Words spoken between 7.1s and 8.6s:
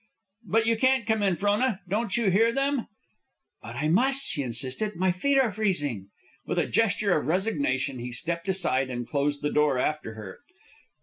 of resignation he stepped